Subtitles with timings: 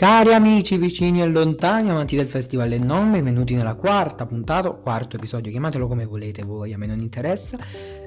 [0.00, 5.16] Cari amici vicini e lontani, amanti del festival e non, benvenuti nella quarta puntata, quarto
[5.16, 7.58] episodio, chiamatelo come volete voi, a me non interessa,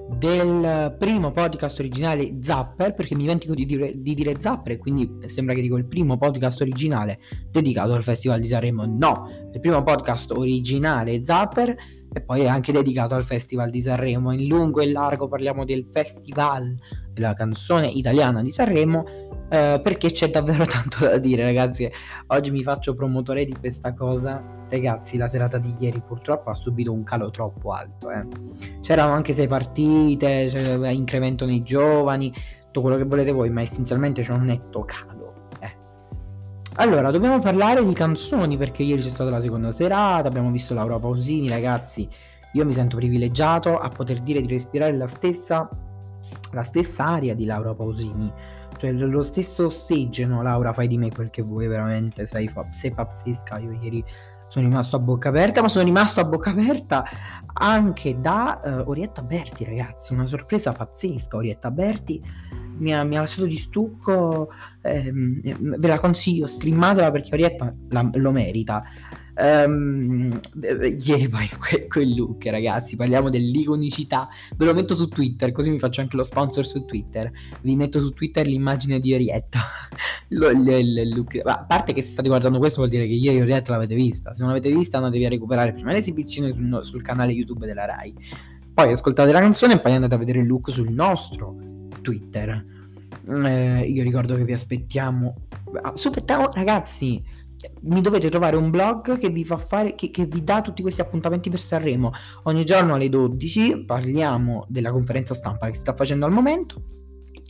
[0.09, 5.53] del primo podcast originale Zapper, perché mi dimentico di dire, di dire Zapper, quindi sembra
[5.53, 7.19] che dico il primo podcast originale
[7.51, 8.85] dedicato al Festival di Sanremo.
[8.87, 11.75] No, il primo podcast originale Zapper
[12.13, 14.31] e poi è anche dedicato al Festival di Sanremo.
[14.31, 16.75] In lungo e largo parliamo del Festival
[17.11, 19.05] della canzone italiana di Sanremo
[19.49, 21.89] eh, perché c'è davvero tanto da dire, ragazzi.
[22.27, 24.43] Oggi mi faccio promotore di questa cosa.
[24.69, 28.09] Ragazzi, la serata di ieri purtroppo ha subito un calo troppo alto.
[28.09, 28.25] Eh.
[28.81, 32.33] C'erano anche sei partite, cioè, incremento nei giovani,
[32.65, 35.12] tutto quello che volete voi, ma essenzialmente c'è un netto calo.
[36.75, 40.97] Allora, dobbiamo parlare di canzoni perché ieri c'è stata la seconda serata, abbiamo visto Laura
[40.97, 42.07] Pausini, ragazzi.
[42.53, 45.69] Io mi sento privilegiato a poter dire di respirare la stessa,
[46.51, 48.31] la stessa aria di Laura Pausini
[48.77, 53.59] cioè lo stesso ossigeno, Laura, fai di me quel che vuoi, veramente, sei, sei pazzesca.
[53.59, 54.03] Io ieri
[54.47, 57.05] sono rimasto a bocca aperta, ma sono rimasto a bocca aperta
[57.53, 60.13] anche da uh, Orietta Berti, ragazzi.
[60.13, 61.37] Una sorpresa pazzesca.
[61.37, 62.21] Orietta Berti
[62.77, 64.49] mi ha, mi ha lasciato di stucco.
[64.81, 65.41] Ehm,
[65.77, 68.83] ve la consiglio, streamatela perché Orietta la, lo merita.
[69.35, 70.39] Um,
[71.03, 72.95] ieri poi que- quel look, ragazzi.
[72.95, 74.27] Parliamo dell'iconicità.
[74.55, 77.31] Ve lo metto su Twitter, così mi faccio anche lo sponsor su Twitter.
[77.61, 79.61] Vi metto su Twitter l'immagine di Orietta.
[80.29, 81.41] lo, look.
[81.43, 84.33] a parte che se state guardando questo, vuol dire che ieri Orietta l'avete vista.
[84.33, 88.13] Se non l'avete vista, andatevi a recuperare prima l'esibizione sul, sul canale YouTube della Rai.
[88.73, 91.72] Poi ascoltate la canzone e poi andate a vedere il look sul nostro
[92.03, 92.63] Twitter.
[93.27, 95.33] Eh, io ricordo che vi aspettiamo.
[95.81, 97.41] Aspettiamo, ragazzi
[97.83, 100.99] mi dovete trovare un blog che vi fa fare che, che, vi dà tutti questi
[100.99, 102.11] appuntamenti per Sanremo
[102.43, 107.02] ogni giorno alle 12 parliamo della conferenza stampa che si sta facendo al momento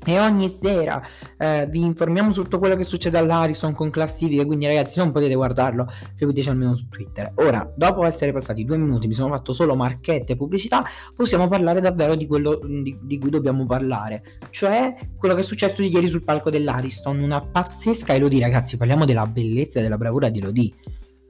[0.05, 1.01] e ogni sera
[1.37, 5.33] eh, vi informiamo su tutto quello che succede all'Arison con classifiche, quindi ragazzi non potete
[5.33, 7.31] guardarlo, seguiteci almeno su Twitter.
[7.35, 10.83] Ora, dopo essere passati due minuti, mi sono fatto solo marchette e pubblicità,
[11.15, 15.81] possiamo parlare davvero di quello di, di, cui dobbiamo parlare, cioè quello che è successo
[15.81, 20.39] ieri sul palco dell'Ariston, una pazzesca Elodie, ragazzi, parliamo della bellezza e della bravura di
[20.39, 20.73] Elodie.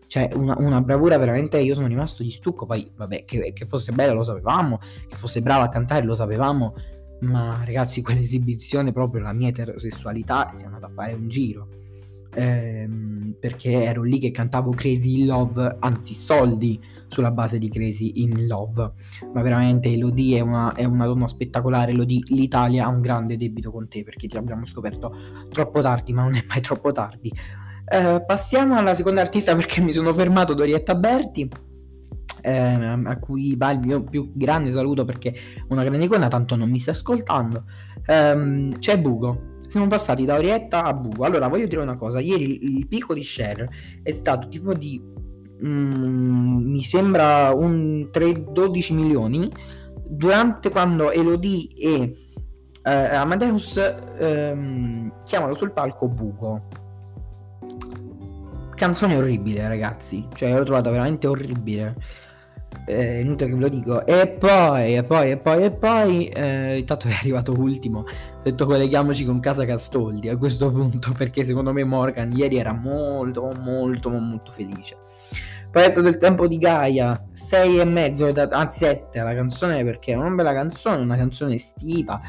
[0.06, 1.58] Cioè, una, una, bravura veramente.
[1.60, 2.68] Io sono rimasto di stucco.
[2.68, 4.80] Poi, vabbè, che, che fosse bella lo sapevamo.
[5.08, 6.76] Che fosse brava a cantare lo sapevamo
[7.24, 11.68] ma ragazzi quell'esibizione proprio la mia eterosessualità si è andata a fare un giro.
[12.36, 18.24] Ehm, perché ero lì che cantavo Crazy in Love anzi soldi sulla base di Crazy
[18.24, 18.92] in Love.
[19.34, 21.92] Ma veramente Elodie è una, è una donna spettacolare.
[21.92, 25.16] Elodie l'Italia ha un grande debito con te perché ti abbiamo scoperto
[25.50, 27.32] troppo tardi ma non è mai troppo tardi.
[27.86, 31.50] Eh, passiamo alla seconda artista perché mi sono fermato Dorietta Berti
[32.44, 35.34] eh, a cui va il mio più grande saluto perché
[35.70, 37.64] una grande icona, tanto non mi sta ascoltando.
[38.06, 39.52] Ehm, c'è Bugo.
[39.70, 41.24] Siamo passati da Orietta a Bugo.
[41.24, 43.70] Allora, voglio dire una cosa: ieri il, il picco di share
[44.04, 45.02] è stato tipo di.
[45.66, 49.50] Mm, mi sembra un 3-12 milioni.
[50.06, 52.18] Durante quando Elodie e
[52.84, 53.78] eh, Amadeus
[54.20, 56.82] ehm, chiamano sul palco Bugo
[58.76, 60.28] canzone orribile, ragazzi.
[60.34, 61.96] Cioè, l'ho trovata veramente orribile
[62.86, 64.06] eh, inutile che ve lo dico.
[64.06, 68.00] E poi, e poi, e poi, e poi, eh, intanto è arrivato ultimo.
[68.00, 72.74] Ho detto colleghiamoci con Casa Castoldi a questo punto, perché secondo me Morgan ieri era
[72.74, 74.98] molto, molto, molto felice.
[75.76, 80.30] Stato il tempo di Gaia, 6 e mezzo, anzi 7 la canzone perché è una
[80.30, 82.22] bella canzone, una canzone estiva,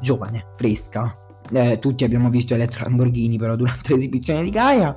[0.00, 1.18] giovane, fresca.
[1.52, 4.94] Eh, tutti abbiamo visto Elettra Lamborghini però durante l'esibizione di Gaia.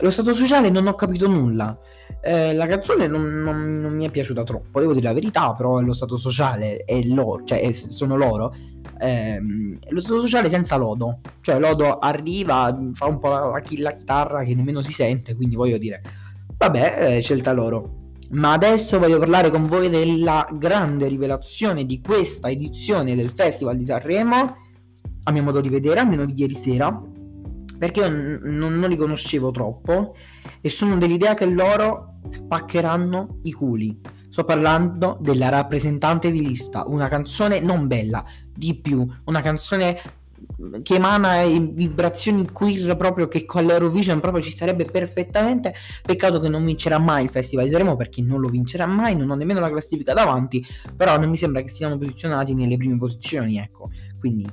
[0.00, 1.78] Lo stato sociale non ho capito nulla.
[2.20, 5.80] Eh, la canzone non, non, non, mi è piaciuta troppo, devo dire la verità, però
[5.80, 8.54] lo stato sociale è loro, cioè sono loro.
[8.98, 14.42] Ehm, lo stato sociale senza Lodo, cioè Lodo arriva, fa un po' la, la chitarra
[14.42, 16.02] che nemmeno si sente, quindi voglio dire,
[16.56, 18.04] vabbè, eh, scelta loro.
[18.30, 23.86] Ma adesso voglio parlare con voi della grande rivelazione di questa edizione del Festival di
[23.86, 24.56] Sanremo,
[25.22, 27.00] a mio modo di vedere, almeno di ieri sera,
[27.78, 30.14] perché io n- non li conoscevo troppo
[30.60, 34.00] e sono dell'idea che loro spaccheranno i culi.
[34.28, 39.98] Sto parlando della rappresentante di lista, una canzone non bella, di più, una canzone
[40.82, 45.74] che emana vibrazioni queer proprio che con l'Eurovision proprio ci sarebbe perfettamente.
[46.02, 49.30] Peccato che non vincerà mai il Festival di Sanremo perché non lo vincerà mai, non
[49.30, 50.64] ho nemmeno la classifica davanti,
[50.94, 53.90] però non mi sembra che siano posizionati nelle prime posizioni, ecco.
[54.18, 54.46] Quindi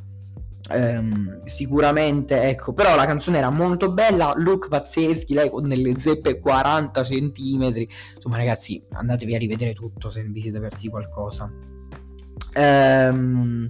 [0.70, 6.40] Ehm, sicuramente, ecco, però la canzone era molto bella, look pazzeschi, lei con delle zeppe
[6.40, 7.88] 40 cm.
[8.16, 11.52] Insomma, ragazzi, andatevi a rivedere tutto se vi siete persi qualcosa.
[12.54, 13.68] Ehm,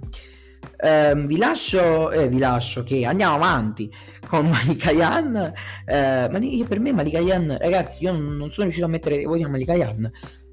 [0.76, 3.90] eh, vi lascio, eh, vi lascio che andiamo avanti
[4.26, 5.52] con Malika Yan.
[5.84, 9.42] Eh, Malika, per me Malika Yan, ragazzi, io non, sono riuscito a mettere i voti
[9.42, 10.10] a Malika Yan.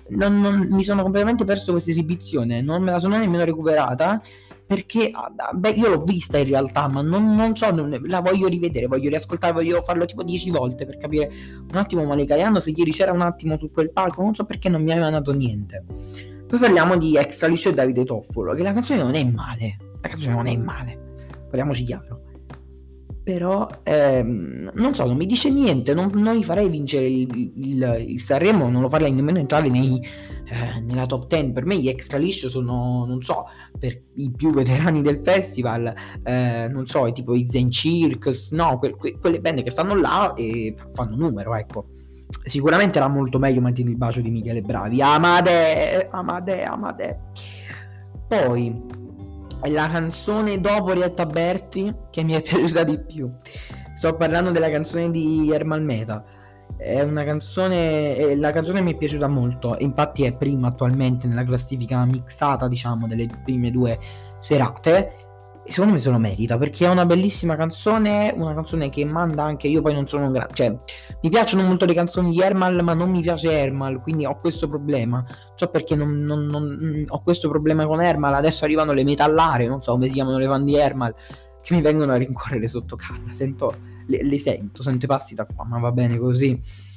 [0.10, 4.22] Non, non, mi sono completamente perso questa esibizione, non me la sono nemmeno recuperata
[4.72, 8.48] perché ah, beh, io l'ho vista in realtà, ma non, non so, non, la voglio
[8.48, 11.30] rivedere, voglio riascoltare, voglio farlo tipo dieci volte per capire
[11.70, 14.70] un attimo Malika Yan se ieri c'era un attimo su quel palco, non so perché
[14.70, 15.84] non mi aveva dato niente.
[16.48, 20.08] Poi parliamo di Extra Liscio e Davide Toffolo, che la canzone non è male, la
[20.08, 21.16] canzone non è male,
[21.50, 22.22] parliamoci chiaro.
[23.24, 28.06] Però, ehm, non so, non mi dice niente, non, non mi farei vincere il, il,
[28.08, 31.52] il, Sanremo, non lo farei nemmeno entrare nei, eh, nella top 10.
[31.52, 33.46] Per me gli extra liscio sono, non so,
[33.78, 38.96] per i più veterani del festival, eh, non so, tipo i Zen Circus, no, que,
[38.98, 41.90] que, quelle band che stanno là e fanno numero, ecco.
[42.44, 45.00] Sicuramente era molto meglio mantenere il bacio di Michele Bravi.
[45.02, 47.20] Amade, Amade, Amade.
[48.28, 49.10] Poi
[49.70, 53.32] la canzone dopo Rietta Berti che mi è piaciuta di più.
[53.96, 56.24] Sto parlando della canzone di Ermal Meta.
[56.78, 58.36] È una canzone.
[58.36, 59.76] La canzone mi è piaciuta molto.
[59.80, 64.00] Infatti, è prima attualmente nella classifica mixata, diciamo, delle prime due
[64.40, 65.31] serate
[65.66, 69.68] secondo me se lo merita perché è una bellissima canzone, una canzone che manda anche
[69.68, 70.76] io poi non sono un grande, cioè
[71.22, 74.68] mi piacciono molto le canzoni di Ermal ma non mi piace Ermal, quindi ho questo
[74.68, 75.24] problema,
[75.56, 79.82] so perché non, non, non, ho questo problema con Ermal, adesso arrivano le metallare, non
[79.82, 81.16] so come si chiamano le fan di Ermal,
[81.62, 83.76] che mi vengono a rincorrere sotto casa, sento,
[84.08, 86.90] le, le sento, sento i passi da qua, ma va bene così.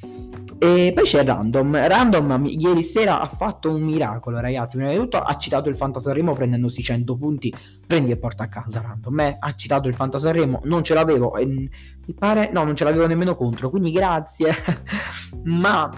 [0.58, 1.88] E poi c'è Random.
[1.88, 4.76] Random ieri sera ha fatto un miracolo, ragazzi.
[4.76, 7.54] Prima di tutto ha citato il Fantasarremo prendendosi 100 punti.
[7.86, 9.20] Prendi e porta a casa Random.
[9.20, 11.36] Eh, ha citato il Fantasarremo, non ce l'avevo.
[11.36, 13.68] E, mi pare, no, non ce l'avevo nemmeno contro.
[13.68, 14.54] Quindi grazie.
[15.44, 15.90] Ma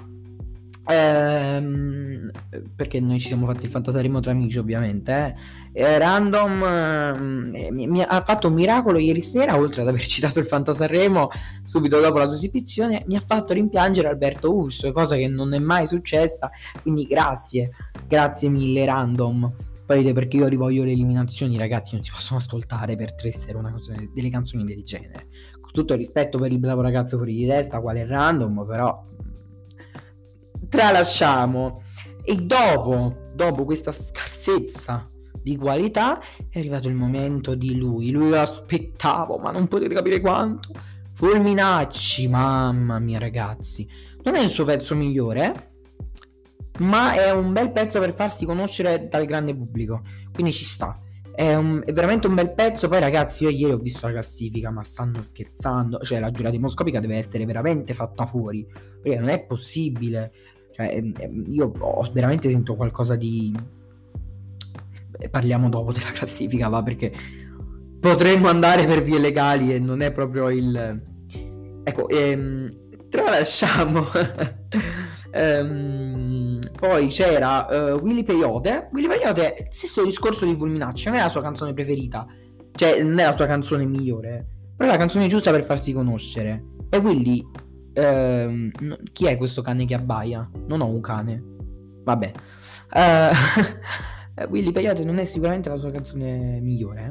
[0.88, 2.30] Ehm,
[2.76, 5.36] perché noi ci siamo fatti il fantasaremo tra amici ovviamente
[5.72, 5.82] eh.
[5.82, 6.62] Eh, Random
[7.54, 11.28] eh, mi, mi, ha fatto un miracolo ieri sera oltre ad aver citato il fantasaremo
[11.64, 15.58] subito dopo la sua esibizione mi ha fatto rimpiangere Alberto Urso cosa che non è
[15.58, 16.50] mai successa.
[16.82, 17.70] Quindi grazie
[18.06, 19.52] grazie mille Random.
[19.84, 23.56] Poi dite perché io rivoglio le eliminazioni ragazzi non si possono ascoltare per tre sere
[23.56, 25.28] una canzone, delle canzoni del genere.
[25.60, 29.04] Con tutto il rispetto per il bravo ragazzo fuori di testa quale Random però
[30.68, 31.82] tralasciamo.
[32.22, 35.08] E dopo, dopo questa scarsezza
[35.40, 36.20] di qualità,
[36.50, 38.10] è arrivato il momento di lui.
[38.10, 40.70] Lui lo aspettavo, ma non potete capire quanto.
[41.14, 43.88] Fulminacci, mamma mia ragazzi.
[44.22, 45.74] Non è il suo pezzo migliore,
[46.80, 50.02] ma è un bel pezzo per farsi conoscere dal grande pubblico.
[50.32, 51.00] Quindi ci sta.
[51.36, 52.88] È, un, è, veramente un bel pezzo.
[52.88, 55.98] Poi, ragazzi, io ieri ho visto la classifica, ma stanno scherzando.
[55.98, 58.66] Cioè, la giurata demoscopica deve essere veramente fatta fuori.
[59.02, 60.32] Perché non è possibile.
[60.72, 63.54] Cioè, ehm, ehm, io ho, veramente sento qualcosa di...
[65.30, 67.12] Parliamo dopo della classifica, va, perché
[68.00, 71.02] potremmo andare per vie legali e non è proprio il...
[71.84, 74.06] Ecco, ehm, tralasciamo.
[75.32, 76.15] ehm,
[76.72, 78.88] poi c'era uh, Willy Peyote.
[78.92, 82.26] Willy Peyote, stesso discorso di Fulminacci, non è la sua canzone preferita.
[82.72, 84.46] Cioè, non è la sua canzone migliore.
[84.76, 86.64] Però è la canzone giusta per farsi conoscere.
[86.90, 87.44] E Willy
[87.98, 88.70] Ehm,
[89.12, 90.48] chi è questo cane che abbaia?
[90.66, 91.42] Non ho un cane.
[92.04, 92.32] Vabbè.
[92.92, 97.10] Uh, Willy Peyote non è sicuramente la sua canzone migliore.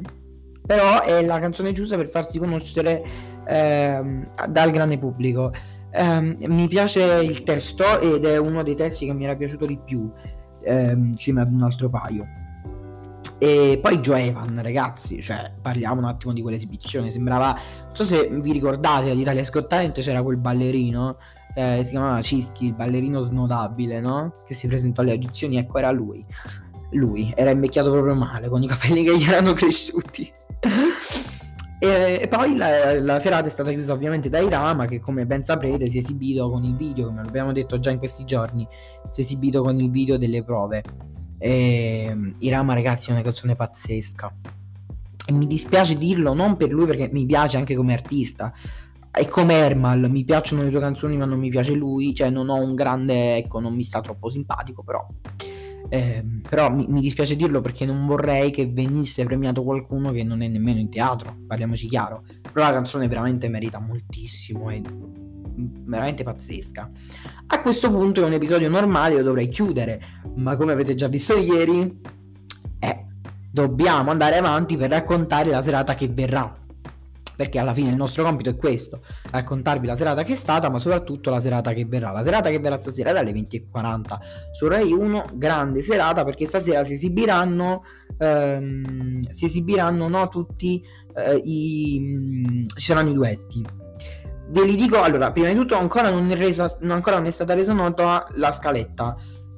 [0.64, 3.02] Però è la canzone giusta per farsi conoscere
[3.46, 5.52] ehm, dal grande pubblico.
[5.98, 9.78] Um, mi piace il testo ed è uno dei testi che mi era piaciuto di
[9.82, 10.10] più
[10.62, 12.26] ehm, insieme ad un altro paio.
[13.38, 17.10] E poi Joe Evan, ragazzi, cioè parliamo un attimo di quell'esibizione.
[17.10, 17.52] Sembrava,
[17.86, 21.16] non so se vi ricordate all'Italia Scott Talent c'era quel ballerino,
[21.54, 24.42] eh, si chiamava Cischi, il ballerino snodabile, no?
[24.46, 26.24] Che si presentò alle audizioni, ecco era lui.
[26.92, 30.32] Lui era invecchiato proprio male, con i capelli che gli erano cresciuti.
[31.78, 35.44] E, e, poi la, la, serata è stata chiusa ovviamente da Irama, che come ben
[35.44, 38.66] saprete si è esibito con il video, come abbiamo detto già in questi giorni,
[39.10, 40.82] si è esibito con il video delle prove.
[41.38, 44.34] E Irama, ragazzi, è una canzone pazzesca.
[45.28, 48.52] E mi dispiace dirlo non per lui, perché mi piace anche come artista.
[49.12, 52.14] E come Ermal, mi piacciono le sue canzoni, ma non mi piace lui.
[52.14, 53.36] Cioè, non ho un grande.
[53.36, 55.06] Ecco, non mi sta troppo simpatico, però.
[55.88, 60.42] Eh, però mi, mi, dispiace dirlo perché non vorrei che venisse premiato qualcuno che non
[60.42, 62.24] è nemmeno in teatro, parliamoci chiaro.
[62.52, 64.82] Però la canzone veramente merita moltissimo e
[65.56, 66.90] veramente pazzesca.
[67.46, 70.02] A questo punto è un episodio normale, io dovrei chiudere,
[70.36, 72.00] ma come avete già visto ieri,
[72.78, 73.04] eh,
[73.50, 76.64] dobbiamo andare avanti per raccontare la serata che verrà.
[77.36, 80.78] Perché alla fine il nostro compito è questo, raccontarvi la serata che è stata, ma
[80.78, 82.10] soprattutto la serata che verrà.
[82.10, 84.18] La serata che verrà stasera dalle 20.40
[84.52, 87.82] su Rai 1, grande serata perché stasera si esibiranno,
[88.18, 90.82] ehm, si esibiranno no, tutti
[91.14, 91.98] eh, i...
[92.00, 93.64] Mh, mm, ci saranno i duetti.
[94.48, 97.52] Ve li dico, allora, prima di tutto ancora non è, resa, ancora non è stata
[97.52, 99.16] resa nota la scaletta.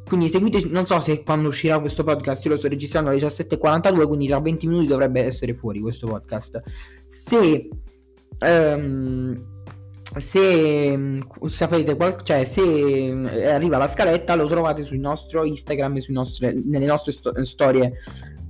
[0.08, 4.06] Quindi seguite, non so se quando uscirà questo podcast, io lo sto registrando alle 17.42,
[4.06, 6.62] quindi tra 20 minuti dovrebbe essere fuori questo podcast
[7.08, 7.68] se,
[8.40, 9.44] um,
[10.18, 16.04] se sapete qual- cioè se eh, arriva la scaletta lo trovate sul nostro Instagram e
[16.08, 17.94] nostre, nelle nostre sto- storie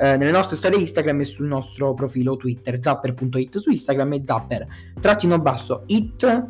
[0.01, 4.67] eh, nelle nostre storie Instagram e sul nostro profilo Twitter zapper.it su Instagram e zapper
[5.01, 6.47] trattino basso it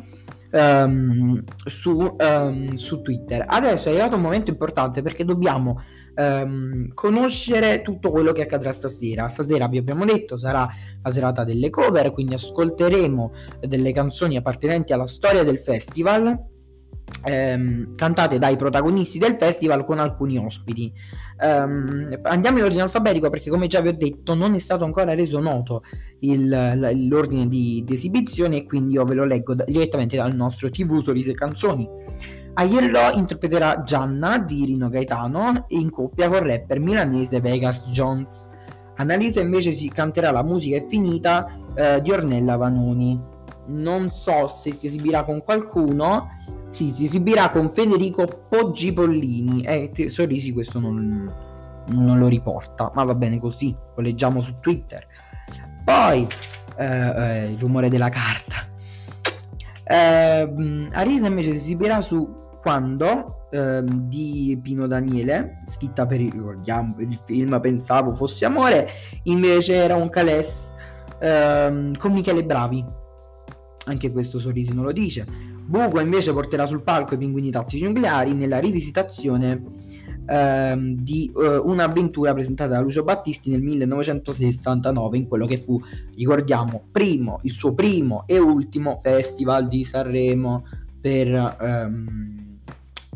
[0.51, 5.81] um, su, um, su Twitter adesso è arrivato un momento importante perché dobbiamo
[6.19, 9.29] ehm, conoscere tutto quello che accadrà stasera.
[9.29, 10.67] Stasera vi abbiamo detto sarà
[11.01, 16.48] la serata delle cover, quindi ascolteremo delle canzoni appartenenti alla storia del festival.
[17.23, 20.91] Ehm, cantate dai protagonisti del festival con alcuni ospiti.
[21.41, 25.13] Ehm, andiamo in ordine alfabetico perché, come già vi ho detto, non è stato ancora
[25.13, 25.83] reso noto
[26.19, 30.69] il, l'ordine di, di, esibizione e quindi io ve lo leggo da, direttamente dal nostro
[30.69, 31.87] TV Sorrise Canzoni.
[32.53, 38.47] Aiello interpreterà Gianna di Rino Gaetano in coppia con rapper milanese Vegas Jones.
[38.95, 43.37] Annalisa invece si canterà La musica è finita eh, di Ornella Vanoni.
[43.67, 46.27] Non so se si esibirà con qualcuno.
[46.71, 49.63] Sì, si esibirà con Federico Poggi Pollini.
[49.63, 51.31] Eh, sorrisi questo non,
[51.87, 52.91] non, lo riporta.
[52.93, 55.05] Ma va bene così, lo leggiamo su Twitter.
[55.83, 56.27] Poi
[56.77, 58.67] eh, eh il rumore della carta.
[59.83, 66.93] Eh, Arisa invece si esibirà su quando ehm, di Pino Daniele, scritta per il, ricordiamo,
[66.93, 68.87] per il film Pensavo fosse amore,
[69.23, 70.73] invece era un calès
[71.19, 72.85] ehm, con Michele Bravi.
[73.85, 75.25] Anche questo Sorrisi non lo dice.
[75.69, 79.61] Buco invece porterà sul palco i pinguini tattici nucleari nella rivisitazione
[80.25, 85.79] ehm, di eh, un'avventura presentata da Lucio Battisti nel 1969 in quello che fu,
[86.15, 90.65] ricordiamo, primo, il suo primo e ultimo festival di Sanremo
[90.99, 91.57] per...
[91.61, 92.37] Ehm,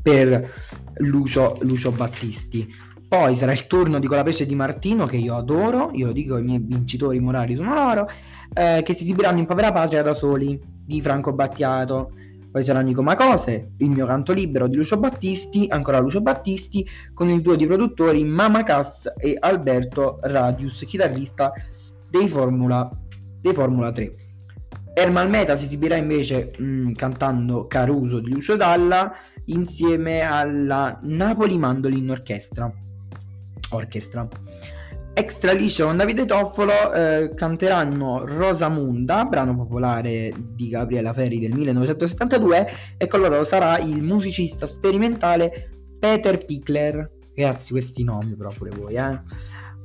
[0.04, 0.52] per
[0.96, 2.70] Lucio, Lucio Battisti.
[3.08, 6.60] Poi sarà il turno di Colapesce di Martino, che io adoro, io dico i miei
[6.60, 8.10] vincitori morali sono loro,
[8.54, 12.12] eh, che si esibiranno in Povera Patria da soli, di Franco Battiato.
[12.54, 17.28] Poi saranno i Comacose, il mio canto libero di Lucio Battisti, ancora Lucio Battisti, con
[17.28, 21.52] il duo di produttori Mama Cass e Alberto Radius, chitarrista
[22.08, 22.88] dei Formula,
[23.42, 24.14] dei Formula 3.
[24.94, 29.12] Ermal Meta si esibirà invece mh, mm, cantando Caruso di Lucio Dalla
[29.46, 32.72] insieme alla Napoli Mandolin Orchestra.
[33.72, 34.28] Orchestra.
[35.16, 42.68] Extra liscio con Davide Toffolo eh, canteranno Rosamunda, brano popolare di Gabriela Ferri del 1972,
[42.98, 47.12] e con loro sarà il musicista sperimentale Peter Pickler.
[47.36, 49.22] Ragazzi, questi nomi però pure voi, eh.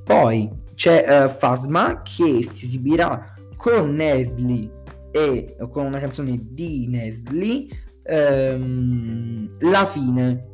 [0.03, 4.71] Poi c'è eh, Fasma che si esibirà con Nesli
[5.11, 7.71] e con una canzone di Nesli
[8.03, 10.47] ehm, La fine,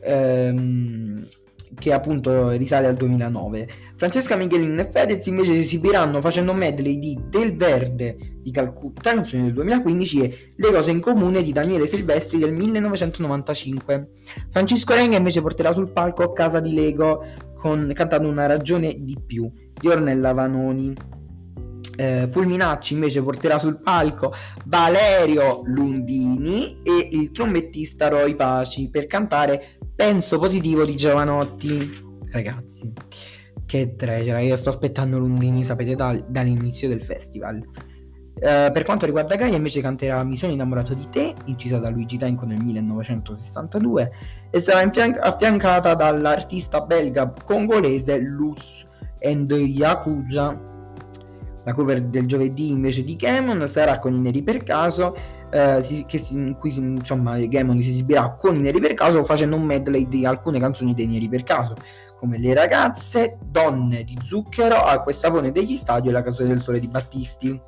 [0.00, 1.22] ehm,
[1.74, 3.68] che appunto risale al 2009.
[3.96, 9.44] Francesca Michelin e Fedez invece si esibiranno facendo medley di Del Verde di Calcutta, canzone
[9.44, 14.10] del 2015, e Le cose in comune di Daniele Silvestri del 1995.
[14.50, 19.50] Francesco Renga invece porterà sul palco Casa di Lego con, cantando una ragione di più
[19.72, 20.94] di Ornella Vanoni
[21.98, 24.32] eh, Fulminacci invece porterà sul palco
[24.66, 31.90] Valerio Lundini e il trombettista Roy Paci per cantare Penso positivo di Giovanotti.
[32.30, 32.92] Ragazzi,
[33.66, 37.56] che treasure, io sto aspettando Lundini, sapete, dal, dall'inizio del festival.
[37.56, 42.16] Uh, per quanto riguarda Gaia invece canterà Mi sono innamorato di te, incisa da Luigi
[42.16, 44.12] Tenco nel 1962
[44.50, 48.86] e sarà infian- affiancata dall'artista belga congolese Luz
[49.20, 50.66] and Yakuza
[51.68, 55.14] la cover del giovedì invece di Gamon sarà con i neri per caso,
[55.50, 59.24] eh, si, si, in cui si, insomma Gamon si esibirà con i neri per caso
[59.24, 61.74] facendo un medley di alcune canzoni dei neri per caso,
[62.18, 66.60] come Le ragazze, Donne di Zucchero, Acqua e Sapone degli Stadio e La canzone del
[66.60, 67.60] sole di Battisti.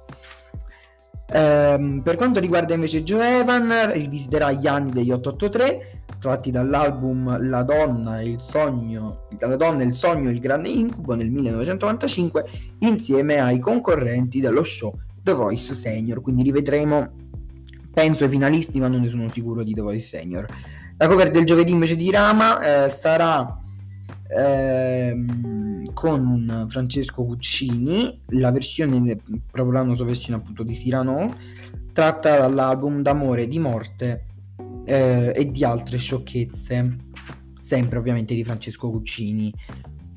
[1.33, 7.63] Eh, per quanto riguarda invece Joe Evan, rivisiterà gli anni degli 883 tratti dall'album La
[7.63, 12.45] donna e il sogno, La donna e il sogno e il grande incubo nel 1995
[12.81, 17.30] insieme ai concorrenti dello show The Voice Senior, quindi rivedremo
[17.93, 20.47] penso ai finalisti ma non ne sono sicuro di The Voice Senior.
[20.97, 23.59] La cover del giovedì invece di Rama eh, sarà
[24.29, 29.19] ehm, con Francesco Cuccini, la versione,
[29.51, 31.35] proprio la sua versione appunto di Cyrano,
[31.93, 34.27] tratta dall'album D'amore, di morte
[34.85, 36.97] eh, e di altre sciocchezze,
[37.61, 39.53] sempre ovviamente di Francesco Cuccini.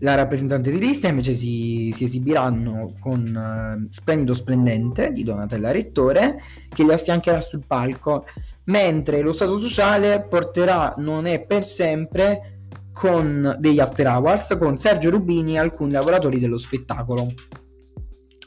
[0.04, 6.42] La rappresentante di lista invece si, si esibiranno con uh, Splendido Splendente di Donatella Rettore
[6.68, 8.26] che li affiancherà sul palco,
[8.66, 12.58] mentre lo Stato Sociale porterà Non è per sempre
[12.92, 17.32] con degli After Hours con Sergio Rubini e alcuni lavoratori dello spettacolo.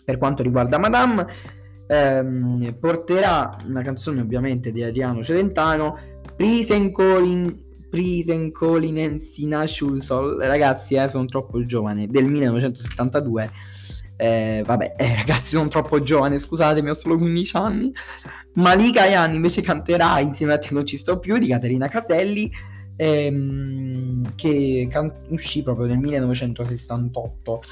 [0.04, 1.26] Per quanto riguarda Madame,
[1.86, 5.98] ehm, porterà una canzone ovviamente di Adriano Celentano,
[6.36, 13.50] Prisen Calling Prisen Colinensina Schulsol, ragazzi, eh, sono troppo giovane, del 1972.
[14.16, 17.92] Eh, vabbè, eh, ragazzi, sono troppo giovane, scusatemi, ho solo 15 anni.
[18.54, 22.50] Malika Ayan invece canterà insieme a Te non ci sto più di Caterina Caselli,
[22.96, 27.62] ehm, che can- uscì proprio nel 1968.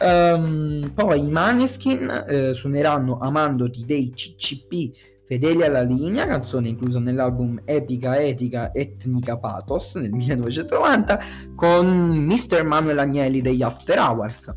[0.00, 4.92] Um, ehm, poi i Maneskin eh, suoneranno Amandoti dei CCP
[5.26, 11.20] Fedeli alla linea, canzone inclusa nell'album Epica Etica Etnica Pathos nel 1990
[11.54, 12.62] con Mr.
[12.64, 14.54] Manuel Agnelli degli After Hours.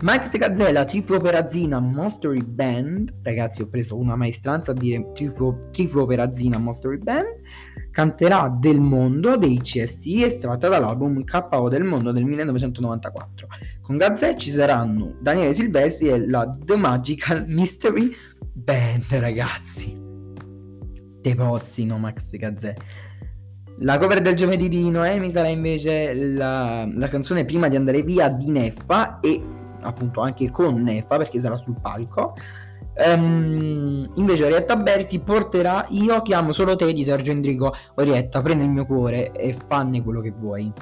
[0.00, 6.98] Max Gazzella, Trifloperazina Monstery Band, ragazzi ho preso una maestranza a dire triflo, Trifloperazina Monstery
[6.98, 7.26] Band,
[7.90, 13.48] canterà Del Mondo dei CSI estratta dall'album KO del Mondo del 1994.
[13.80, 18.14] Con Gazzè ci saranno Daniele Silvestri e la The Magical Mystery
[18.52, 20.00] Band, ragazzi.
[21.20, 22.74] Te Possino, Max Gazzè.
[23.80, 28.28] La cover del giovedì di Noemi sarà invece la, la, canzone Prima di andare via
[28.28, 29.40] di Neffa e
[29.82, 32.34] appunto anche con Neffa perché sarà sul palco.
[32.94, 37.72] Um, invece Orietta Berti porterà Io chiamo solo te di Sergio Endrico.
[37.94, 40.72] Orietta, prendi il mio cuore e fanne quello che vuoi.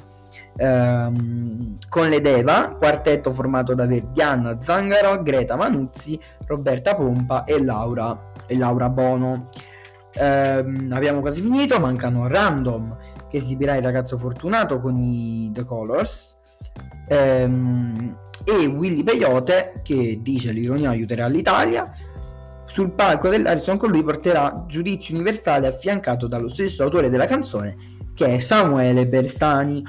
[0.59, 8.31] Um, con le Deva, quartetto formato da Verdiana Zangaro, Greta Manuzzi, Roberta Pompa e Laura,
[8.47, 9.49] e Laura Bono.
[10.19, 12.97] Um, abbiamo quasi finito, mancano Random
[13.29, 16.37] che esibirà il ragazzo fortunato con i The Colors
[17.09, 21.91] um, e Willy Peyote che dice l'ironia aiuterà l'Italia
[22.65, 27.75] sul palco dell'Arison con lui porterà Giudizio Universale affiancato dallo stesso autore della canzone
[28.13, 29.83] che è Samuele Bersani.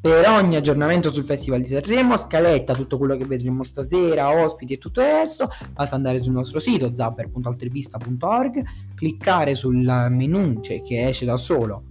[0.00, 4.78] Per ogni aggiornamento sul Festival di Sanremo, scaletta, tutto quello che vedremo stasera, ospiti e
[4.78, 8.62] tutto il resto, basta andare sul nostro sito zapper.altervista.org,
[8.94, 9.76] cliccare sul
[10.10, 11.84] menu cioè, che esce da solo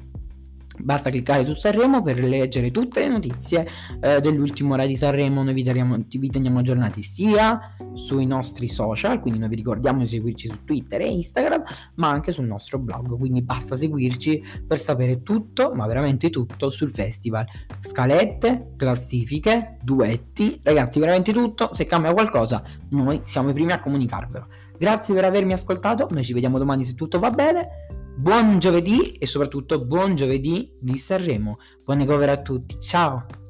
[0.84, 3.67] Basta cliccare su Sanremo per leggere tutte le notizie
[4.00, 5.44] eh, dell'ultima ora di Sanremo.
[5.44, 10.08] Noi vi teniamo, vi teniamo, aggiornati sia sui nostri social, quindi noi vi ricordiamo di
[10.08, 11.63] seguirci su Twitter e Instagram,
[11.96, 13.17] ma anche sul nostro blog.
[13.17, 17.46] Quindi basta seguirci per sapere tutto, ma veramente tutto sul festival.
[17.80, 21.70] Scalette, classifiche, duetti, ragazzi, veramente tutto.
[21.74, 24.48] Se cambia qualcosa, noi siamo i primi a comunicarvelo.
[24.78, 26.08] Grazie per avermi ascoltato.
[26.10, 28.01] Noi ci vediamo domani se tutto va bene.
[28.22, 31.58] Buon giovedì e soprattutto buon giovedì di Sanremo.
[31.84, 32.80] Buone cover a tutti.
[32.80, 33.41] Ciao!